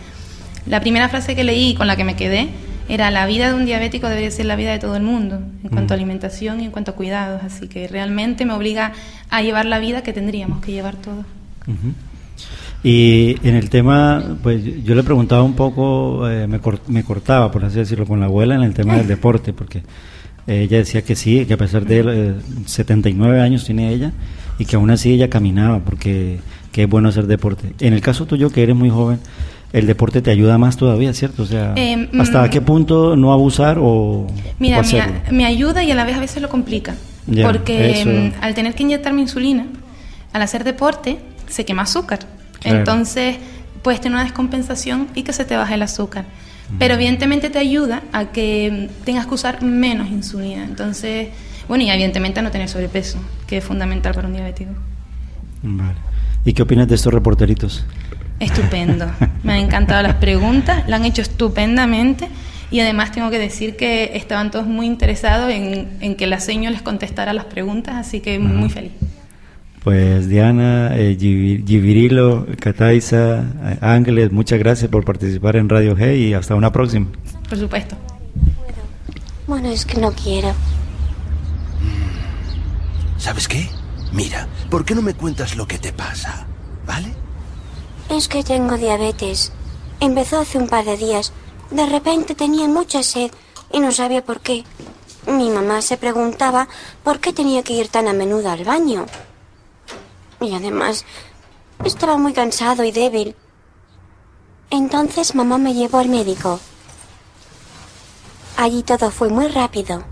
La 0.68 0.82
primera 0.82 1.08
frase 1.08 1.38
que 1.38 1.46
leí 1.46 1.70
y 1.70 1.76
con 1.76 1.88
la 1.88 1.96
que 1.96 2.04
me 2.04 2.18
quedé 2.18 2.50
era 2.90 3.10
la 3.10 3.26
vida 3.26 3.48
de 3.48 3.54
un 3.54 3.66
diabético 3.66 4.10
debería 4.10 4.30
ser 4.30 4.46
la 4.48 4.58
vida 4.58 4.74
de 4.74 4.80
todo 4.80 4.98
el 4.98 5.04
mundo, 5.04 5.40
en 5.64 5.70
cuanto 5.70 5.94
a 5.94 5.96
alimentación 5.96 6.60
y 6.60 6.66
en 6.66 6.72
cuanto 6.72 6.92
a 6.92 6.96
cuidados. 6.96 7.44
Así 7.46 7.70
que 7.70 7.88
realmente 7.88 8.44
me 8.44 8.52
obliga 8.52 8.92
a 9.30 9.42
llevar 9.42 9.68
la 9.68 9.80
vida 9.80 10.04
que 10.04 10.12
tendríamos 10.12 10.60
que 10.60 10.74
llevar 10.74 10.98
todos. 10.98 11.26
Ujú. 11.66 11.94
Y 12.84 13.38
en 13.48 13.56
el 13.56 13.70
tema, 13.70 14.38
pues 14.44 14.62
yo 14.84 14.94
le 14.94 15.04
preguntaba 15.04 15.42
un 15.44 15.54
poco, 15.54 16.30
eh, 16.30 16.48
me, 16.48 16.60
cor- 16.60 16.82
me 16.88 17.04
cortaba, 17.04 17.50
por 17.52 17.64
así 17.64 17.78
decirlo, 17.80 18.06
con 18.06 18.20
la 18.20 18.26
abuela 18.26 18.56
en 18.56 18.64
el 18.64 18.74
tema 18.74 18.98
del 18.98 19.08
deporte, 19.08 19.54
porque 19.54 19.84
ella 20.48 20.78
decía 20.80 21.02
que 21.02 21.16
sí, 21.16 21.46
que 21.46 21.54
a 21.54 21.58
pesar 21.58 21.86
de 21.86 22.00
eh, 22.06 22.34
79 22.66 23.40
años 23.40 23.64
tiene 23.64 23.90
ella, 23.94 24.12
y 24.60 24.66
que 24.66 24.76
aún 24.76 24.90
así 24.92 25.12
ella 25.14 25.30
caminaba, 25.30 25.80
porque 25.80 26.40
que 26.74 26.84
es 26.84 26.90
bueno 26.90 27.08
hacer 27.10 27.28
deporte. 27.28 27.74
En 27.80 27.94
el 27.94 28.02
caso 28.02 28.26
tuyo, 28.26 28.50
que 28.50 28.64
eres 28.64 28.76
muy 28.76 28.90
joven, 28.90 29.20
el 29.72 29.88
deporte 29.88 30.22
te 30.22 30.32
ayuda 30.32 30.58
más 30.58 30.76
todavía, 30.76 31.14
¿cierto? 31.14 31.44
O 31.44 31.46
sea, 31.46 31.74
Eh, 31.78 32.10
¿hasta 32.20 32.44
mm, 32.46 32.50
qué 32.50 32.62
punto 32.62 33.16
no 33.16 33.32
abusar 33.32 33.78
o, 33.80 34.28
Mira, 34.60 34.80
o 34.82 34.84
me, 34.84 35.32
me 35.38 35.46
ayuda 35.46 35.84
y 35.84 35.92
a 35.92 35.96
la 35.96 36.04
vez 36.04 36.18
a 36.18 36.20
veces 36.20 36.42
lo 36.42 36.50
complica. 36.50 36.96
Ya, 37.28 37.46
porque 37.50 37.92
eso. 38.02 38.10
mm, 38.10 38.32
al 38.42 38.54
tener 38.56 38.76
que 38.76 38.84
inyectarme 38.84 39.22
insulina, 39.22 39.68
al 40.34 40.42
hacer 40.42 40.64
deporte, 40.66 41.20
se 41.48 41.64
quema 41.64 41.84
azúcar. 41.84 42.20
Claro. 42.64 42.80
Entonces, 42.80 43.38
puedes 43.84 44.02
tener 44.02 44.16
una 44.16 44.24
descompensación 44.24 45.10
y 45.14 45.24
que 45.24 45.34
se 45.34 45.46
te 45.46 45.56
baje 45.56 45.76
el 45.76 45.82
azúcar. 45.84 46.26
Pero 46.80 46.96
evidentemente 46.96 47.50
te 47.50 47.60
ayuda 47.60 48.02
a 48.14 48.32
que 48.32 48.90
mm, 48.90 49.04
tengas 49.04 49.28
que 49.28 49.34
usar 49.36 49.62
menos 49.62 50.10
insulina. 50.10 50.64
Entonces, 50.64 51.30
bueno, 51.68 51.84
y 51.84 51.90
evidentemente 51.90 52.40
a 52.40 52.44
no 52.44 52.52
tener 52.52 52.68
sobrepeso, 52.68 53.20
que 53.46 53.58
es 53.58 53.64
fundamental 53.64 54.14
para 54.14 54.28
un 54.28 54.34
diabético. 54.34 54.72
Vale. 55.62 55.96
¿Y 56.46 56.54
qué 56.54 56.62
opinas 56.64 56.88
de 56.88 56.96
estos 56.96 57.14
reporteritos? 57.14 57.86
Estupendo. 58.40 59.06
Me 59.44 59.54
han 59.54 59.60
encantado 59.60 60.02
las 60.02 60.16
preguntas, 60.16 60.84
la 60.88 60.96
han 60.96 61.06
hecho 61.06 61.22
estupendamente 61.22 62.28
y 62.72 62.80
además 62.80 63.12
tengo 63.12 63.30
que 63.30 63.40
decir 63.40 63.76
que 63.76 64.12
estaban 64.16 64.50
todos 64.50 64.66
muy 64.66 64.88
interesados 64.88 65.52
en, 65.52 65.90
en 66.02 66.16
que 66.16 66.28
la 66.28 66.40
seño 66.40 66.72
les 66.72 66.82
contestara 66.82 67.34
las 67.34 67.46
preguntas, 67.46 67.96
así 67.96 68.20
que 68.20 68.40
muy 68.40 68.70
feliz. 68.70 68.92
Pues 69.84 70.30
Diana, 70.30 70.96
eh, 70.96 71.18
Givi- 71.20 71.66
Givirilo, 71.68 72.46
Cataiza, 72.60 73.40
eh, 73.42 73.78
Ángeles, 73.82 74.32
muchas 74.32 74.58
gracias 74.60 74.90
por 74.90 75.04
participar 75.04 75.58
en 75.58 75.68
Radio 75.68 75.96
G 75.98 76.18
y 76.18 76.34
hasta 76.34 76.56
una 76.56 76.72
próxima. 76.72 77.08
Por 77.50 77.58
supuesto. 77.58 77.96
Bueno, 79.46 79.68
es 79.70 79.86
que 79.86 80.00
no 80.00 80.12
quiero. 80.14 80.54
¿Sabes 83.18 83.48
qué? 83.50 83.68
Mira, 84.14 84.48
¿por 84.70 84.86
qué 84.86 84.96
no 84.96 85.02
me 85.02 85.14
cuentas 85.16 85.58
lo 85.58 85.68
que 85.68 85.78
te 85.78 85.92
pasa? 85.92 86.46
¿Vale? 86.88 87.14
Es 88.10 88.30
que 88.30 88.44
tengo 88.44 88.78
diabetes. 88.78 89.52
Empezó 90.00 90.40
hace 90.40 90.58
un 90.60 90.68
par 90.70 90.86
de 90.86 90.96
días. 90.96 91.34
De 91.72 91.86
repente 91.86 92.36
tenía 92.36 92.68
mucha 92.70 93.04
sed 93.04 93.32
y 93.72 93.80
no 93.82 93.92
sabía 93.92 94.24
por 94.24 94.40
qué. 94.40 94.64
Mi 95.28 95.50
mamá 95.50 95.82
se 95.82 95.98
preguntaba 95.98 96.70
por 97.04 97.20
qué 97.20 97.34
tenía 97.34 97.64
que 97.64 97.74
ir 97.74 97.90
tan 97.90 98.08
a 98.08 98.14
menudo 98.14 98.50
al 98.50 98.64
baño. 98.64 99.06
Y 100.44 100.54
además, 100.54 101.06
estaba 101.86 102.18
muy 102.18 102.34
cansado 102.34 102.84
y 102.84 102.92
débil. 102.92 103.36
Entonces 104.70 105.36
mamá 105.36 105.58
me 105.58 105.74
llevó 105.74 106.00
al 106.00 106.10
médico. 106.10 106.60
Allí 108.58 108.84
todo 108.84 109.10
fue 109.10 109.30
muy 109.30 109.48
rápido. 109.48 110.04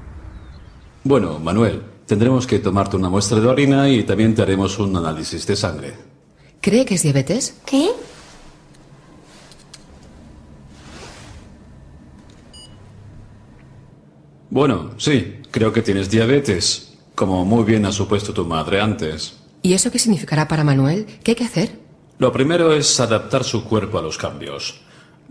Bueno, 1.04 1.40
Manuel, 1.40 1.84
tendremos 2.06 2.48
que 2.48 2.60
tomarte 2.60 2.96
una 2.96 3.10
muestra 3.10 3.40
de 3.40 3.48
orina 3.48 3.90
y 3.90 4.04
también 4.04 4.36
te 4.36 4.42
haremos 4.42 4.78
un 4.80 4.96
análisis 4.96 5.46
de 5.48 5.56
sangre. 5.56 5.94
¿Cree 6.62 6.86
que 6.86 6.96
es 6.96 7.04
diabetes? 7.04 7.60
¿Qué? 7.66 7.92
Bueno, 14.50 14.92
sí, 14.98 15.38
creo 15.50 15.74
que 15.74 15.82
tienes 15.82 16.10
diabetes, 16.10 16.98
como 17.16 17.46
muy 17.46 17.64
bien 17.64 17.86
ha 17.86 17.92
supuesto 17.92 18.34
tu 18.34 18.46
madre 18.46 18.82
antes. 18.82 19.41
¿Y 19.62 19.74
eso 19.74 19.92
qué 19.92 20.00
significará 20.00 20.48
para 20.48 20.64
Manuel? 20.64 21.06
¿Qué 21.24 21.32
hay 21.32 21.36
que 21.36 21.46
hacer? 21.46 21.80
Lo 22.18 22.32
primero 22.32 22.74
es 22.74 23.00
adaptar 23.00 23.44
su 23.44 23.64
cuerpo 23.64 24.00
a 24.00 24.02
los 24.02 24.18
cambios. 24.18 24.82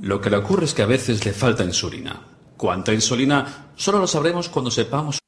Lo 0.01 0.21
que 0.21 0.31
le 0.31 0.37
ocurre 0.37 0.65
es 0.65 0.75
que 0.75 0.83
a 0.83 0.87
veces 0.87 1.25
le 1.25 1.33
falta 1.33 1.65
insulina. 1.65 2.23
¿Cuánta 2.57 2.93
insulina? 2.93 3.71
Solo 3.77 3.99
lo 3.99 4.07
sabremos 4.07 4.49
cuando 4.49 4.71
sepamos. 4.71 5.19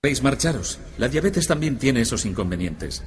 Podéis 0.00 0.22
marcharos. 0.22 0.78
La 0.98 1.08
diabetes 1.08 1.46
también 1.46 1.78
tiene 1.78 2.02
esos 2.02 2.24
inconvenientes. 2.26 3.02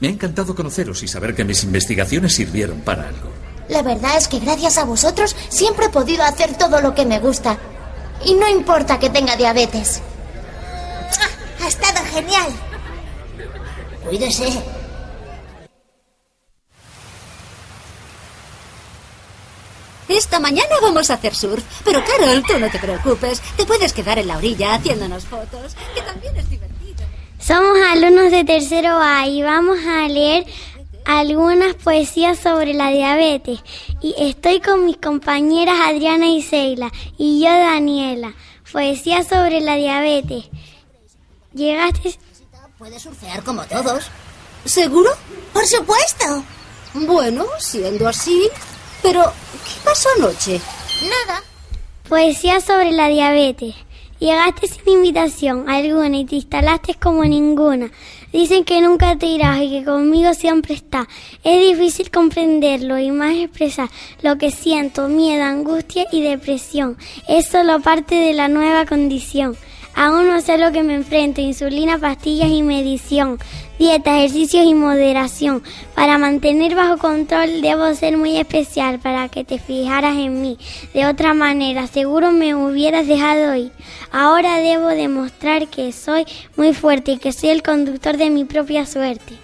Me 0.00 0.08
ha 0.08 0.10
encantado 0.10 0.54
conoceros 0.54 1.02
y 1.02 1.08
saber 1.08 1.34
que 1.34 1.44
mis 1.44 1.64
investigaciones 1.64 2.34
sirvieron 2.34 2.80
para 2.80 3.08
algo. 3.08 3.30
La 3.68 3.82
verdad 3.82 4.16
es 4.16 4.28
que 4.28 4.40
gracias 4.40 4.76
a 4.78 4.84
vosotros 4.84 5.34
siempre 5.48 5.86
he 5.86 5.90
podido 5.90 6.24
hacer 6.24 6.58
todo 6.58 6.80
lo 6.80 6.94
que 6.94 7.06
me 7.06 7.20
gusta. 7.20 7.58
Y 8.24 8.34
no 8.34 8.48
importa 8.48 8.98
que 8.98 9.10
tenga 9.10 9.36
diabetes. 9.36 10.02
Ha 11.62 11.68
estado 11.68 12.04
genial. 12.12 12.52
Cuídese. 14.04 14.62
Esta 20.08 20.40
mañana 20.40 20.76
vamos 20.82 21.10
a 21.10 21.14
hacer 21.14 21.34
surf. 21.34 21.64
Pero 21.84 22.02
Carol, 22.04 22.42
tú 22.46 22.58
no 22.58 22.68
te 22.70 22.78
preocupes. 22.78 23.40
Te 23.56 23.64
puedes 23.64 23.92
quedar 23.92 24.18
en 24.18 24.28
la 24.28 24.36
orilla 24.36 24.74
haciéndonos 24.74 25.24
fotos, 25.24 25.74
que 25.94 26.02
también 26.02 26.36
es 26.36 26.50
divertido. 26.50 27.04
Somos 27.38 27.78
alumnos 27.90 28.30
de 28.30 28.44
tercero 28.44 28.98
A 29.00 29.26
y 29.26 29.42
vamos 29.42 29.78
a 29.86 30.06
leer 30.08 30.44
algunas 31.04 31.74
poesías 31.76 32.38
sobre 32.38 32.74
la 32.74 32.90
diabetes. 32.90 33.60
Y 34.02 34.14
estoy 34.18 34.60
con 34.60 34.84
mis 34.84 34.98
compañeras 34.98 35.80
Adriana 35.80 36.26
y 36.26 36.42
Seila 36.42 36.92
y 37.16 37.40
yo 37.40 37.50
Daniela. 37.50 38.34
Poesía 38.70 39.22
sobre 39.22 39.60
la 39.60 39.76
diabetes. 39.76 40.44
¿Llegaste? 41.54 42.18
Puedes 42.82 43.02
surfear 43.02 43.44
como 43.44 43.62
todos. 43.66 44.10
¿Seguro? 44.64 45.08
Por 45.52 45.64
supuesto. 45.64 46.42
Bueno, 46.94 47.46
siendo 47.60 48.08
así. 48.08 48.48
Pero, 49.00 49.22
¿qué 49.22 49.70
pasó 49.84 50.08
anoche? 50.18 50.60
Nada. 51.04 51.44
Poesía 52.08 52.60
sobre 52.60 52.90
la 52.90 53.06
diabetes. 53.06 53.76
Llegaste 54.18 54.66
sin 54.66 54.94
invitación 54.94 55.70
alguna 55.70 56.18
y 56.18 56.24
te 56.24 56.34
instalaste 56.34 56.94
como 56.94 57.24
ninguna. 57.24 57.92
Dicen 58.32 58.64
que 58.64 58.80
nunca 58.80 59.16
te 59.16 59.26
irás 59.26 59.60
y 59.60 59.70
que 59.70 59.84
conmigo 59.84 60.34
siempre 60.34 60.74
está. 60.74 61.06
Es 61.44 61.60
difícil 61.60 62.10
comprenderlo 62.10 62.98
y 62.98 63.12
más 63.12 63.36
expresar 63.36 63.90
lo 64.22 64.38
que 64.38 64.50
siento, 64.50 65.06
miedo, 65.06 65.44
angustia 65.44 66.08
y 66.10 66.20
depresión. 66.20 66.98
Es 67.28 67.46
solo 67.46 67.78
parte 67.80 68.16
de 68.16 68.32
la 68.32 68.48
nueva 68.48 68.86
condición. 68.86 69.56
Aún 69.94 70.26
no 70.26 70.40
sé 70.40 70.56
lo 70.56 70.72
que 70.72 70.82
me 70.82 70.94
enfrento, 70.94 71.40
insulina, 71.40 71.98
pastillas 71.98 72.48
y 72.48 72.62
medición, 72.62 73.38
dieta, 73.78 74.18
ejercicios 74.18 74.64
y 74.64 74.74
moderación. 74.74 75.62
Para 75.94 76.16
mantener 76.16 76.74
bajo 76.74 76.96
control 76.96 77.60
debo 77.60 77.94
ser 77.94 78.16
muy 78.16 78.38
especial 78.38 79.00
para 79.00 79.28
que 79.28 79.44
te 79.44 79.58
fijaras 79.58 80.16
en 80.16 80.40
mí. 80.40 80.58
De 80.94 81.06
otra 81.06 81.34
manera, 81.34 81.86
seguro 81.86 82.30
me 82.30 82.54
hubieras 82.54 83.06
dejado 83.06 83.54
ir. 83.54 83.72
Ahora 84.10 84.58
debo 84.58 84.88
demostrar 84.88 85.68
que 85.68 85.92
soy 85.92 86.24
muy 86.56 86.72
fuerte 86.72 87.12
y 87.12 87.18
que 87.18 87.32
soy 87.32 87.50
el 87.50 87.62
conductor 87.62 88.16
de 88.16 88.30
mi 88.30 88.44
propia 88.44 88.86
suerte. 88.86 89.34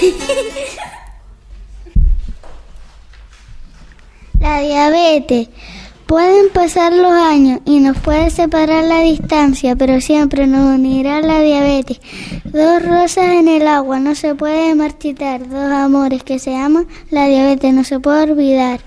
La 4.40 4.60
diabetes. 4.60 5.48
Pueden 6.06 6.50
pasar 6.50 6.92
los 6.92 7.10
años 7.10 7.60
y 7.64 7.80
nos 7.80 7.98
puede 7.98 8.30
separar 8.30 8.84
la 8.84 9.00
distancia, 9.00 9.74
pero 9.74 10.00
siempre 10.00 10.46
nos 10.46 10.76
unirá 10.76 11.20
la 11.20 11.40
diabetes. 11.40 12.00
Dos 12.44 12.80
rosas 12.84 13.24
en 13.32 13.48
el 13.48 13.66
agua 13.66 13.98
no 13.98 14.14
se 14.14 14.36
puede 14.36 14.74
marchitar, 14.76 15.48
dos 15.48 15.72
amores 15.72 16.22
que 16.22 16.38
se 16.38 16.54
aman, 16.54 16.86
la 17.10 17.26
diabetes 17.26 17.74
no 17.74 17.82
se 17.82 17.98
puede 17.98 18.30
olvidar. 18.30 18.80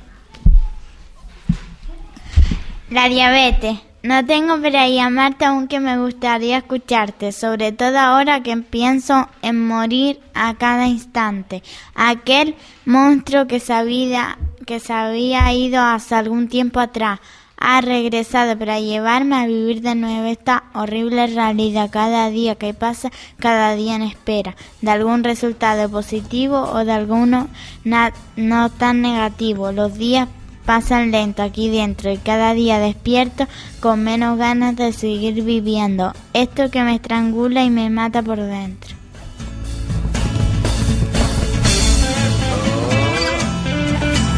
La 2.89 3.09
diabetes. 3.09 3.88
No 4.09 4.25
tengo 4.25 4.59
para 4.59 4.89
llamarte 4.89 5.45
aunque 5.45 5.79
me 5.79 5.99
gustaría 5.99 6.57
escucharte, 6.57 7.31
sobre 7.31 7.73
todo 7.73 7.99
ahora 7.99 8.41
que 8.41 8.57
pienso 8.57 9.29
en 9.43 9.67
morir 9.67 10.19
a 10.33 10.55
cada 10.55 10.87
instante. 10.87 11.61
Aquel 11.93 12.55
monstruo 12.85 13.45
que 13.45 13.59
sabía 13.59 14.39
que 14.65 14.79
se 14.79 14.93
había 14.93 15.53
ido 15.53 15.79
hace 15.79 16.15
algún 16.15 16.47
tiempo 16.47 16.79
atrás 16.79 17.19
ha 17.55 17.81
regresado 17.81 18.57
para 18.57 18.79
llevarme 18.79 19.35
a 19.35 19.45
vivir 19.45 19.81
de 19.81 19.93
nuevo 19.93 20.25
esta 20.25 20.63
horrible 20.73 21.27
realidad. 21.27 21.91
Cada 21.91 22.31
día 22.31 22.55
que 22.55 22.73
pasa, 22.73 23.11
cada 23.37 23.75
día 23.75 23.95
en 23.95 24.01
espera 24.01 24.55
de 24.81 24.89
algún 24.89 25.23
resultado 25.23 25.87
positivo 25.87 26.57
o 26.57 26.83
de 26.83 26.93
alguno 26.93 27.47
no 27.83 28.69
tan 28.71 29.01
negativo. 29.01 29.71
Los 29.71 29.99
días 29.99 30.27
pasan 30.65 31.11
lento 31.11 31.41
aquí 31.43 31.69
dentro 31.69 32.11
y 32.11 32.17
cada 32.17 32.53
día 32.53 32.79
despierto 32.79 33.47
con 33.79 34.03
menos 34.03 34.37
ganas 34.37 34.75
de 34.75 34.93
seguir 34.93 35.43
viviendo. 35.43 36.13
Esto 36.33 36.69
que 36.69 36.83
me 36.83 36.95
estrangula 36.95 37.63
y 37.63 37.69
me 37.69 37.89
mata 37.89 38.21
por 38.21 38.39
dentro. 38.39 38.95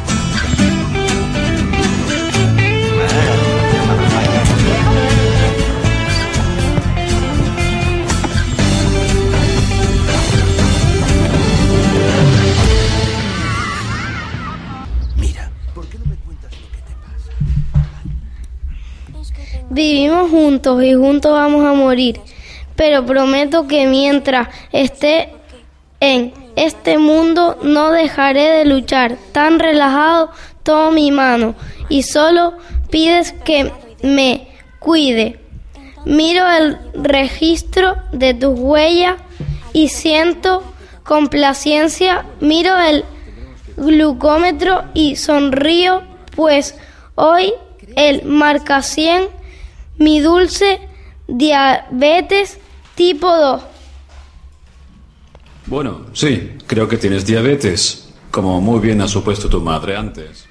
juntos 20.43 20.83
y 20.83 20.93
juntos 20.93 21.31
vamos 21.31 21.65
a 21.65 21.73
morir, 21.73 22.19
pero 22.75 23.05
prometo 23.05 23.65
que 23.65 23.87
mientras 23.87 24.49
esté 24.73 25.29
en 26.01 26.33
este 26.57 26.97
mundo 26.97 27.57
no 27.63 27.91
dejaré 27.91 28.49
de 28.49 28.65
luchar. 28.65 29.17
Tan 29.31 29.59
relajado 29.59 30.31
tomo 30.63 30.91
mi 30.91 31.11
mano 31.11 31.55
y 31.87 32.03
solo 32.03 32.55
pides 32.89 33.33
que 33.45 33.71
me 34.01 34.49
cuide. 34.79 35.39
Miro 36.03 36.45
el 36.49 36.77
registro 36.93 37.95
de 38.11 38.33
tus 38.33 38.59
huellas 38.59 39.15
y 39.71 39.87
siento 39.87 40.63
complacencia. 41.03 42.25
Miro 42.41 42.77
el 42.77 43.05
glucómetro 43.77 44.83
y 44.93 45.15
sonrío, 45.15 46.03
pues 46.35 46.75
hoy 47.15 47.53
el 47.95 48.25
marca 48.25 48.81
100, 48.81 49.29
mi 49.97 50.19
dulce 50.19 50.79
diabetes 51.27 52.59
tipo 52.95 53.27
2. 53.27 53.63
Bueno, 55.65 56.07
sí, 56.13 56.57
creo 56.67 56.87
que 56.87 56.97
tienes 56.97 57.25
diabetes, 57.25 58.09
como 58.31 58.59
muy 58.59 58.79
bien 58.79 59.01
ha 59.01 59.07
supuesto 59.07 59.49
tu 59.49 59.61
madre 59.61 59.95
antes. 59.95 60.47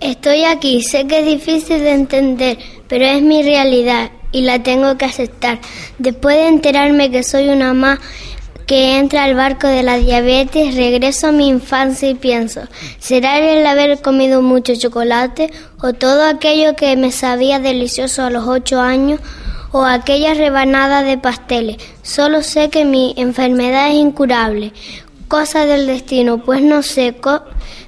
Estoy 0.00 0.44
aquí, 0.44 0.82
sé 0.82 1.06
que 1.06 1.20
es 1.20 1.26
difícil 1.26 1.80
de 1.80 1.92
entender, 1.92 2.58
pero 2.88 3.04
es 3.04 3.22
mi 3.22 3.42
realidad 3.42 4.10
y 4.32 4.42
la 4.42 4.62
tengo 4.62 4.96
que 4.96 5.04
aceptar. 5.04 5.60
Después 5.98 6.36
de 6.36 6.48
enterarme 6.48 7.10
que 7.10 7.22
soy 7.22 7.48
una 7.48 7.74
más 7.74 7.98
que 8.70 8.98
entra 8.98 9.24
al 9.24 9.34
barco 9.34 9.66
de 9.66 9.82
la 9.82 9.96
diabetes, 9.96 10.76
regreso 10.76 11.26
a 11.26 11.32
mi 11.32 11.48
infancia 11.48 12.08
y 12.08 12.14
pienso, 12.14 12.60
¿será 13.00 13.36
el 13.40 13.66
haber 13.66 14.00
comido 14.00 14.42
mucho 14.42 14.76
chocolate 14.76 15.50
o 15.82 15.92
todo 15.92 16.24
aquello 16.24 16.76
que 16.76 16.94
me 16.96 17.10
sabía 17.10 17.58
delicioso 17.58 18.22
a 18.22 18.30
los 18.30 18.46
ocho 18.46 18.80
años 18.80 19.18
o 19.72 19.82
aquella 19.82 20.34
rebanada 20.34 21.02
de 21.02 21.18
pasteles? 21.18 21.78
Solo 22.02 22.44
sé 22.44 22.70
que 22.70 22.84
mi 22.84 23.12
enfermedad 23.16 23.88
es 23.88 23.96
incurable, 23.96 24.72
cosa 25.26 25.66
del 25.66 25.88
destino, 25.88 26.38
pues 26.38 26.62
no 26.62 26.84
sé, 26.84 27.12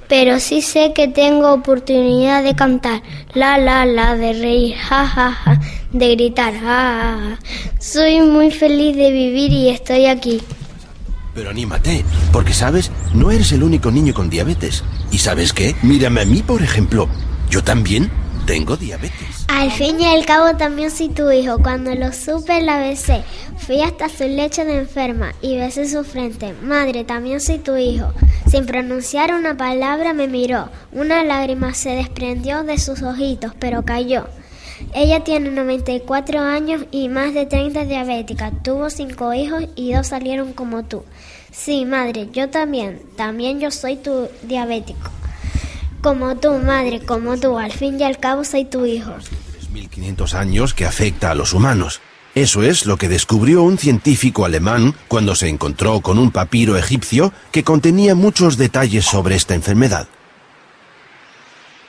pero 0.09 0.41
sí 0.41 0.63
sé 0.63 0.93
que 0.93 1.07
tengo 1.07 1.53
oportunidad 1.53 2.43
de 2.43 2.57
cantar, 2.57 3.03
la 3.35 3.57
la 3.57 3.87
la, 3.87 4.17
de 4.17 4.33
reír, 4.33 4.75
ja 4.75 5.07
ja 5.07 5.31
ja, 5.31 5.61
de 5.93 6.17
gritar, 6.17 6.55
ja. 6.55 7.39
Soy 7.79 8.21
muy 8.21 8.51
feliz 8.51 8.97
de 8.97 9.13
vivir 9.13 9.53
y 9.53 9.69
estoy 9.69 10.07
aquí. 10.07 10.43
Pero 11.35 11.51
anímate, 11.51 12.05
porque 12.31 12.53
sabes, 12.53 12.91
no 13.15 13.31
eres 13.31 13.53
el 13.53 13.63
único 13.63 13.91
niño 13.91 14.13
con 14.13 14.29
diabetes. 14.29 14.85
¿Y 15.11 15.19
sabes 15.19 15.53
qué? 15.53 15.75
Mírame 15.83 16.21
a 16.21 16.25
mí, 16.25 16.43
por 16.43 16.63
ejemplo. 16.63 17.09
Yo 17.49 17.65
también 17.65 18.11
tengo 18.47 18.77
diabetes. 18.77 19.47
Al 19.49 19.71
fin 19.71 20.01
y 20.01 20.07
al 20.07 20.27
cabo 20.27 20.57
también 20.57 20.91
soy 20.91 21.09
tu 21.09 21.31
hijo. 21.31 21.59
Cuando 21.59 21.95
lo 21.95 22.13
supe 22.13 22.61
la 22.61 22.79
besé. 22.79 23.23
Fui 23.57 23.81
hasta 23.81 24.09
su 24.09 24.25
lecho 24.25 24.65
de 24.65 24.81
enferma 24.81 25.33
y 25.41 25.57
besé 25.57 25.89
su 25.89 26.05
frente. 26.05 26.55
Madre, 26.63 27.05
también 27.05 27.41
soy 27.41 27.59
tu 27.59 27.77
hijo. 27.77 28.13
Sin 28.51 28.67
pronunciar 28.67 29.33
una 29.35 29.57
palabra 29.57 30.13
me 30.13 30.29
miró. 30.29 30.69
Una 30.93 31.25
lágrima 31.25 31.73
se 31.73 31.91
desprendió 31.91 32.63
de 32.65 32.79
sus 32.79 33.03
ojitos, 33.03 33.53
pero 33.59 33.85
cayó. 33.85 34.27
Ella 34.95 35.25
tiene 35.25 35.51
94 35.51 36.41
años 36.41 36.85
y 36.91 37.09
más 37.09 37.35
de 37.35 37.47
30 37.47 37.85
diabética. 37.85 38.51
Tuvo 38.51 38.91
cinco 38.91 39.33
hijos 39.33 39.65
y 39.75 39.93
dos 39.93 40.09
salieron 40.09 40.53
como 40.53 40.85
tú. 40.85 41.05
Sí, 41.51 41.85
madre, 41.85 42.29
yo 42.33 42.51
también. 42.51 43.03
También 43.17 43.61
yo 43.61 43.71
soy 43.71 43.97
tu 43.97 44.29
diabético. 44.43 45.11
Como 46.03 46.37
tú, 46.37 46.53
madre, 46.59 47.01
como 47.01 47.39
tú. 47.39 47.59
Al 47.59 47.73
fin 47.73 48.01
y 48.01 48.05
al 48.05 48.19
cabo 48.19 48.45
soy 48.45 48.65
tu 48.65 48.85
hijo. 48.87 49.13
1500 49.73 50.35
años 50.35 50.75
que 50.75 50.85
afecta 50.85 51.31
a 51.31 51.35
los 51.35 51.53
humanos. 51.53 52.01
Eso 52.35 52.63
es 52.63 52.87
lo 52.87 52.97
que 52.97 53.09
descubrió 53.09 53.63
un 53.63 53.77
científico 53.77 54.47
alemán 54.47 54.95
cuando 55.09 55.35
se 55.35 55.49
encontró 55.49 56.01
con 56.01 56.19
un 56.19 56.31
papiro 56.31 56.79
egipcio 56.79 57.33
que 57.51 57.63
contenía 57.63 58.15
muchos 58.15 58.57
detalles 58.57 59.05
sobre 59.05 59.35
esta 59.35 59.55
enfermedad. 59.55 60.09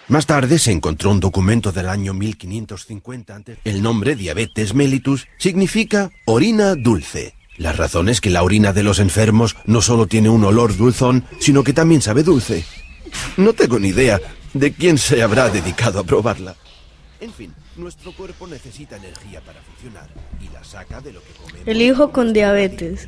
Más 0.10 0.25
tarde 0.25 0.60
se 0.60 0.72
encontró 0.72 1.12
un 1.12 1.22
documento 1.22 1.72
del 1.72 1.88
año 1.88 2.13
1550. 2.13 3.41
El 3.63 3.81
nombre 3.81 4.15
diabetes 4.15 4.74
mellitus 4.74 5.27
significa 5.38 6.12
orina 6.25 6.75
dulce. 6.75 7.36
La 7.57 7.72
razón 7.72 8.10
es 8.10 8.19
que 8.19 8.29
la 8.29 8.43
orina 8.43 8.74
de 8.74 8.83
los 8.83 9.00
enfermos 9.00 9.55
no 9.65 9.81
solo 9.81 10.07
tiene 10.07 10.29
un 10.29 10.43
olor 10.43 10.75
dulzón, 10.75 11.24
sino 11.39 11.63
que 11.63 11.72
también 11.72 12.01
sabe 12.01 12.24
dulce. 12.24 12.65
No 13.38 13.53
tengo 13.53 13.79
ni 13.79 13.89
idea 13.89 14.19
de 14.53 14.74
quién 14.74 14.98
se 14.98 15.24
habrá 15.24 15.50
dedicado 15.50 16.00
a 16.00 16.03
probarla. 16.03 16.55
En 17.22 17.31
fin, 17.31 17.53
nuestro 17.77 18.12
cuerpo 18.12 18.48
necesita 18.48 18.98
energía 18.98 19.39
para 19.41 19.62
funcionar 19.62 20.10
y 20.41 20.51
la 20.53 20.63
saca 20.63 21.00
de 21.00 21.13
lo 21.13 21.22
que 21.22 21.31
comemos. 21.41 21.67
El 21.67 21.81
hijo 21.81 22.12
con 22.12 22.33
diabetes. 22.33 23.07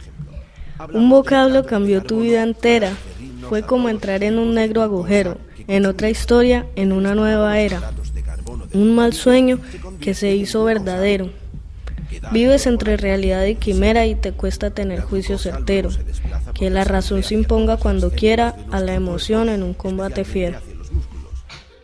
Un 0.93 1.09
vocablo 1.09 1.65
cambió 1.65 2.03
tu 2.03 2.21
vida 2.21 2.43
entera. 2.43 2.93
Fue 3.49 3.63
como 3.63 3.89
entrar 3.89 4.23
en 4.23 4.37
un 4.37 4.53
negro 4.53 4.81
agujero, 4.81 5.37
en 5.67 5.85
otra 5.85 6.09
historia, 6.09 6.65
en 6.75 6.91
una 6.91 7.15
nueva 7.15 7.59
era. 7.59 7.91
Un 8.73 8.95
mal 8.95 9.13
sueño 9.13 9.59
que 9.99 10.13
se 10.13 10.35
hizo 10.35 10.63
verdadero. 10.63 11.29
Vives 12.31 12.65
entre 12.67 12.97
realidad 12.97 13.45
y 13.45 13.55
quimera 13.55 14.05
y 14.05 14.15
te 14.15 14.31
cuesta 14.31 14.71
tener 14.71 15.01
juicio 15.01 15.37
certero. 15.37 15.89
Que 16.53 16.69
la 16.69 16.83
razón 16.83 17.23
se 17.23 17.33
imponga 17.33 17.77
cuando 17.77 18.11
quiera 18.11 18.55
a 18.71 18.79
la 18.79 18.93
emoción 18.93 19.49
en 19.49 19.63
un 19.63 19.73
combate 19.73 20.23
fiero. 20.23 20.59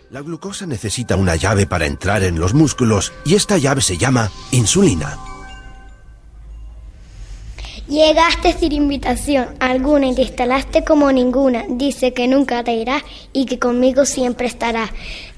La 0.09 0.21
glucosa 0.21 0.65
necesita 0.65 1.15
una 1.15 1.35
llave 1.37 1.65
para 1.65 1.85
entrar 1.85 2.23
en 2.23 2.37
los 2.37 2.53
músculos 2.53 3.13
y 3.23 3.35
esta 3.35 3.57
llave 3.57 3.81
se 3.81 3.97
llama 3.97 4.29
insulina. 4.51 5.17
Llegaste 7.91 8.53
sin 8.53 8.71
invitación 8.71 9.47
alguna 9.59 10.07
y 10.07 10.15
te 10.15 10.21
instalaste 10.21 10.85
como 10.85 11.11
ninguna. 11.11 11.65
Dice 11.67 12.13
que 12.13 12.25
nunca 12.25 12.63
te 12.63 12.73
irás 12.73 13.03
y 13.33 13.45
que 13.45 13.59
conmigo 13.59 14.05
siempre 14.05 14.47
estarás. 14.47 14.91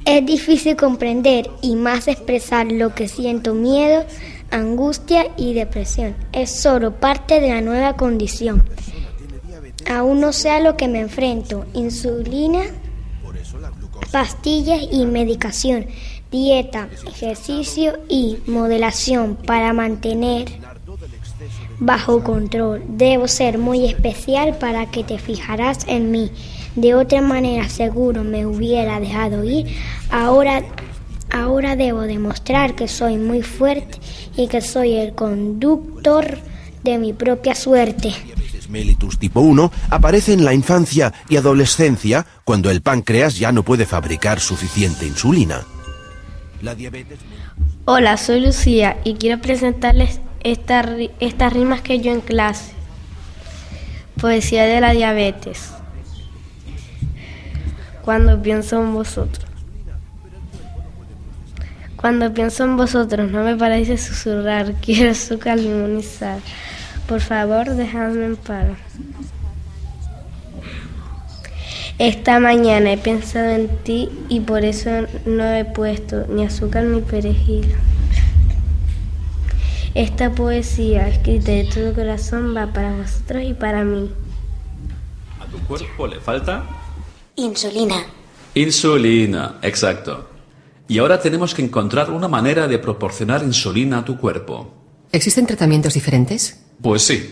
Es 0.06 0.24
difícil 0.24 0.76
comprender 0.76 1.50
y 1.64 1.76
más 1.76 2.08
expresar 2.08 2.72
lo 2.72 2.94
que 2.94 3.08
siento 3.08 3.56
miedo, 3.56 4.06
angustia 4.52 5.32
y 5.36 5.56
depresión. 5.56 6.16
Es 6.32 6.52
solo 6.52 6.92
parte 6.92 7.42
de 7.42 7.50
la 7.50 7.62
nueva 7.62 7.96
condición. 7.96 8.64
Aún 9.90 10.20
no 10.20 10.32
sé 10.32 10.52
a 10.52 10.60
lo 10.60 10.78
que 10.78 10.88
me 10.88 11.00
enfrento. 11.00 11.66
Insulina, 11.74 12.62
pastillas 14.12 14.80
y 14.92 15.08
medicación, 15.08 15.88
dieta, 16.30 16.88
ejercicio 17.08 17.98
y 18.08 18.38
modelación 18.46 19.38
para 19.38 19.74
mantener 19.74 20.62
bajo 21.86 22.24
control. 22.24 22.84
Debo 22.88 23.28
ser 23.28 23.58
muy 23.58 23.86
especial 23.86 24.58
para 24.58 24.90
que 24.90 25.04
te 25.04 25.20
fijarás 25.20 25.86
en 25.88 26.12
mí. 26.12 26.32
De 26.76 26.96
otra 26.96 27.22
manera 27.22 27.70
seguro 27.70 28.24
me 28.24 28.46
hubiera 28.46 29.00
dejado 29.00 29.44
ir. 29.44 29.68
Ahora, 30.10 30.64
ahora 31.30 31.76
debo 31.76 32.02
demostrar 32.02 32.76
que 32.76 32.88
soy 32.88 33.18
muy 33.18 33.42
fuerte 33.42 34.00
y 34.36 34.48
que 34.48 34.62
soy 34.62 34.96
el 34.96 35.14
conductor 35.14 36.40
de 36.84 36.98
mi 36.98 37.14
propia 37.14 37.54
suerte. 37.54 38.14
Diabetes 38.26 38.70
mellitus 38.70 39.20
tipo 39.20 39.42
1 39.42 39.72
aparece 39.90 40.34
en 40.34 40.46
la 40.46 40.54
infancia 40.54 41.14
y 41.30 41.38
adolescencia 41.38 42.26
cuando 42.44 42.72
el 42.72 42.82
páncreas 42.82 43.38
ya 43.38 43.52
no 43.52 43.64
puede 43.64 43.86
fabricar 43.86 44.40
suficiente 44.40 45.06
insulina. 45.06 45.62
La 46.62 46.76
diabetes 46.76 47.20
Hola, 47.86 48.16
soy 48.16 48.40
Lucía 48.40 48.98
y 49.04 49.16
quiero 49.16 49.42
presentarles 49.42 50.22
estas 50.44 51.54
rimas 51.54 51.82
que 51.82 52.00
yo 52.00 52.12
en 52.12 52.22
clase. 52.22 52.74
Poesía 54.20 54.66
de 54.66 54.82
la 54.82 54.92
diabetes. 54.92 55.74
Cuando 58.04 58.42
pienso 58.42 58.82
en 58.82 58.94
vosotros. 58.94 59.46
Cuando 61.96 62.34
pienso 62.34 62.66
en 62.66 62.76
vosotros 62.76 63.32
no 63.32 63.44
me 63.44 63.56
parece 63.56 63.98
susurrar, 63.98 64.74
quiero 64.82 65.12
azúcar 65.12 65.58
limonizar. 65.58 66.40
Por 67.08 67.22
favor, 67.22 67.70
dejadme 67.70 68.26
en 68.26 68.36
paz. 68.36 68.68
Esta 72.00 72.40
mañana 72.40 72.92
he 72.92 72.98
pensado 72.98 73.52
en 73.52 73.70
ti 73.84 74.10
y 74.28 74.40
por 74.42 74.66
eso 74.66 74.90
no 75.26 75.46
he 75.46 75.64
puesto 75.64 76.26
ni 76.28 76.44
azúcar 76.44 76.84
ni 76.86 77.02
perejil. 77.02 77.74
Esta 79.96 80.32
poesía, 80.32 81.08
escrita 81.08 81.52
de 81.52 81.66
todo 81.66 81.94
corazón, 81.94 82.56
va 82.58 82.74
para 82.74 82.96
vosotros 82.96 83.44
y 83.44 83.54
para 83.54 83.84
mí. 83.84 84.10
¿A 85.40 85.46
tu 85.46 85.60
cuerpo 85.68 86.08
le 86.08 86.20
falta? 86.20 86.66
Insulina. 87.36 88.04
Insulina, 88.56 89.60
exacto. 89.62 90.30
Y 90.88 90.98
ahora 90.98 91.20
tenemos 91.20 91.54
que 91.54 91.62
encontrar 91.62 92.10
una 92.10 92.28
manera 92.28 92.68
de 92.68 92.80
proporcionar 92.80 93.44
insulina 93.44 94.00
a 94.00 94.06
tu 94.06 94.18
cuerpo. 94.18 94.74
¿Existen 95.12 95.46
tratamientos 95.46 95.94
diferentes? 95.94 96.60
Pues 96.82 97.04
sí. 97.04 97.32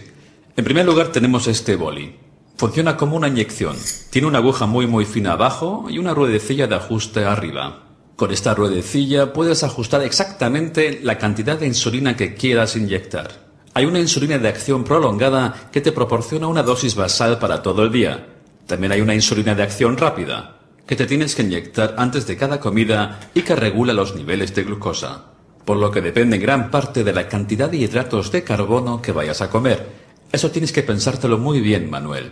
En 0.55 0.63
primer 0.63 0.85
lugar 0.85 1.07
tenemos 1.07 1.47
este 1.47 1.75
boli. 1.75 2.15
Funciona 2.57 2.95
como 2.95 3.15
una 3.15 3.27
inyección. 3.27 3.75
Tiene 4.11 4.27
una 4.27 4.37
aguja 4.37 4.67
muy 4.67 4.85
muy 4.85 5.05
fina 5.05 5.31
abajo 5.31 5.87
y 5.89 5.97
una 5.97 6.13
ruedecilla 6.13 6.67
de 6.67 6.75
ajuste 6.75 7.25
arriba. 7.25 7.90
Con 8.21 8.31
esta 8.31 8.53
ruedecilla 8.53 9.33
puedes 9.33 9.63
ajustar 9.63 10.03
exactamente 10.03 10.99
la 11.01 11.17
cantidad 11.17 11.57
de 11.57 11.65
insulina 11.65 12.15
que 12.15 12.35
quieras 12.35 12.75
inyectar. 12.75 13.31
Hay 13.73 13.85
una 13.85 13.97
insulina 13.97 14.37
de 14.37 14.47
acción 14.47 14.83
prolongada 14.83 15.69
que 15.71 15.81
te 15.81 15.91
proporciona 15.91 16.45
una 16.45 16.61
dosis 16.61 16.93
basal 16.93 17.39
para 17.39 17.63
todo 17.63 17.81
el 17.81 17.91
día. 17.91 18.27
También 18.67 18.91
hay 18.91 19.01
una 19.01 19.15
insulina 19.15 19.55
de 19.55 19.63
acción 19.63 19.97
rápida, 19.97 20.59
que 20.85 20.95
te 20.95 21.07
tienes 21.07 21.33
que 21.33 21.41
inyectar 21.41 21.95
antes 21.97 22.27
de 22.27 22.37
cada 22.37 22.59
comida 22.59 23.31
y 23.33 23.41
que 23.41 23.55
regula 23.55 23.91
los 23.91 24.13
niveles 24.13 24.53
de 24.53 24.65
glucosa. 24.65 25.25
Por 25.65 25.77
lo 25.77 25.89
que 25.89 26.01
depende 26.01 26.35
en 26.35 26.43
gran 26.43 26.69
parte 26.69 27.03
de 27.03 27.13
la 27.13 27.27
cantidad 27.27 27.71
de 27.71 27.77
hidratos 27.77 28.31
de 28.31 28.43
carbono 28.43 29.01
que 29.01 29.13
vayas 29.13 29.41
a 29.41 29.49
comer. 29.49 29.83
Eso 30.31 30.51
tienes 30.51 30.71
que 30.71 30.83
pensártelo 30.83 31.39
muy 31.39 31.59
bien, 31.59 31.89
Manuel. 31.89 32.31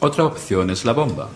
Otra 0.00 0.24
opción 0.24 0.70
es 0.70 0.86
la 0.86 0.94
bomba. 0.94 1.28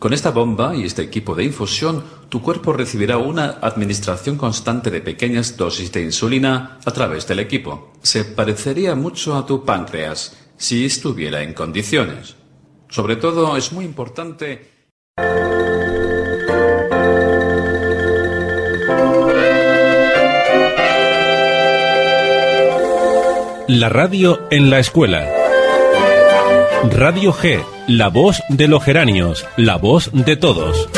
Con 0.00 0.14
esta 0.14 0.30
bomba 0.30 0.74
y 0.74 0.84
este 0.84 1.02
equipo 1.02 1.34
de 1.34 1.44
infusión, 1.44 2.02
tu 2.30 2.40
cuerpo 2.40 2.72
recibirá 2.72 3.18
una 3.18 3.58
administración 3.60 4.38
constante 4.38 4.90
de 4.90 5.02
pequeñas 5.02 5.58
dosis 5.58 5.92
de 5.92 6.00
insulina 6.00 6.78
a 6.86 6.90
través 6.90 7.28
del 7.28 7.38
equipo. 7.38 7.92
Se 8.02 8.24
parecería 8.24 8.94
mucho 8.94 9.36
a 9.36 9.44
tu 9.44 9.62
páncreas 9.62 10.38
si 10.56 10.86
estuviera 10.86 11.42
en 11.42 11.52
condiciones. 11.52 12.34
Sobre 12.88 13.16
todo 13.16 13.58
es 13.58 13.72
muy 13.72 13.84
importante 13.84 14.70
La 23.68 23.88
radio 23.90 24.48
en 24.50 24.70
la 24.70 24.78
escuela. 24.78 25.39
Radio 26.88 27.32
G, 27.34 27.62
la 27.88 28.08
voz 28.08 28.42
de 28.48 28.66
los 28.66 28.82
geranios, 28.82 29.46
la 29.58 29.76
voz 29.76 30.10
de 30.12 30.36
todos. 30.36 30.88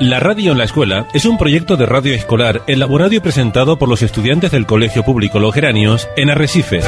La 0.00 0.20
radio 0.20 0.52
en 0.52 0.58
la 0.58 0.64
escuela 0.64 1.06
es 1.12 1.26
un 1.26 1.36
proyecto 1.36 1.76
de 1.76 1.84
radio 1.84 2.14
escolar 2.14 2.62
elaborado 2.66 3.12
y 3.12 3.20
presentado 3.20 3.78
por 3.78 3.90
los 3.90 4.00
estudiantes 4.00 4.52
del 4.52 4.64
Colegio 4.64 5.04
Público 5.04 5.38
Los 5.38 5.52
Geranios 5.52 6.08
en 6.16 6.30
Arrecife. 6.30 6.80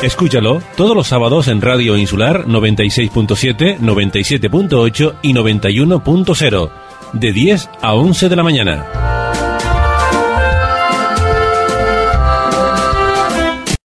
Escúchalo 0.00 0.62
todos 0.76 0.94
los 0.94 1.08
sábados 1.08 1.48
en 1.48 1.60
Radio 1.60 1.96
Insular 1.96 2.44
96.7, 2.44 3.78
97.8 3.80 5.14
y 5.22 5.34
91.0, 5.34 6.70
de 7.14 7.32
10 7.32 7.70
a 7.82 7.94
11 7.94 8.28
de 8.28 8.36
la 8.36 8.42
mañana. 8.44 9.17